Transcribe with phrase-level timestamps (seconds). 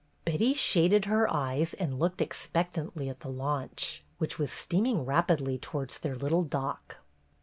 [0.25, 5.59] Betty shaded her eyes and looked expect antly at the launch, which was steaming rapidly
[5.59, 6.97] towards their little dock.